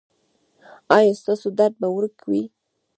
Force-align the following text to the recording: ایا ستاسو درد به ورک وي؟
ایا 0.97 1.13
ستاسو 1.21 1.47
درد 1.57 1.75
به 1.81 1.87
ورک 1.95 2.17
وي؟ 2.29 2.43